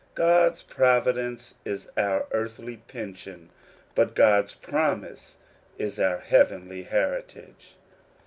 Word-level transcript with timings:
God's 0.15 0.63
providence 0.63 1.53
is 1.63 1.91
our 1.95 2.25
earthly 2.31 2.77
pension; 2.77 3.51
but 3.93 4.15
God's 4.15 4.55
promise 4.55 5.35
is 5.77 5.99
our 5.99 6.17
heavenly 6.17 6.81
heritage. 6.81 7.75